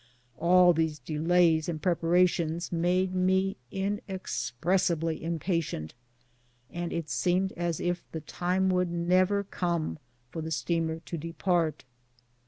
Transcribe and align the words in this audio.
All 0.39 0.73
these 0.73 0.97
delays 0.97 1.69
and 1.69 1.79
preparations 1.79 2.71
made 2.71 3.13
me 3.13 3.55
inexpressibly 3.69 5.23
impatient, 5.23 5.93
and 6.71 6.91
it 6.91 7.07
seemed 7.07 7.51
as 7.51 7.79
if 7.79 8.11
the 8.11 8.21
time 8.21 8.69
would 8.71 8.89
never 8.89 9.43
come 9.43 9.99
for 10.31 10.41
the 10.41 10.49
steamer 10.49 11.01
to 11.01 11.17
depart. 11.19 11.85